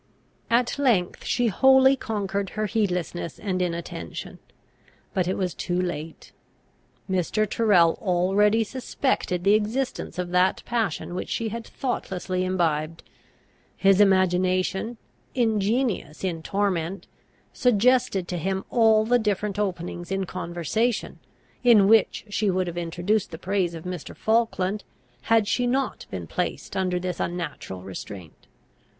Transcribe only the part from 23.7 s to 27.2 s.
of Mr. Falkland, had she not been placed under this